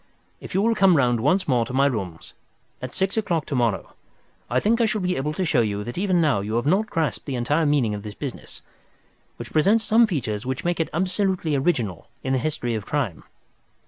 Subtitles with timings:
[0.39, 2.33] If you will come round once more to my rooms
[2.81, 3.93] at six o'clock to morrow,
[4.49, 6.89] I think I shall be able to show you that even now you have not
[6.89, 8.63] grasped the entire meaning of this business,
[9.37, 13.25] which presents some features which make it absolutely original in the history of crime.